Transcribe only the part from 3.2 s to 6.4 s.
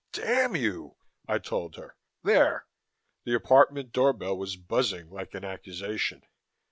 The apartment door bell was buzzing like an accusation.